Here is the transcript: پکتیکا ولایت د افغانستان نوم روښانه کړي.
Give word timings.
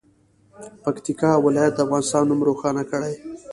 پکتیکا 0.83 1.31
ولایت 1.45 1.73
د 1.75 1.79
افغانستان 1.85 2.23
نوم 2.29 2.41
روښانه 2.49 2.83
کړي. 2.91 3.13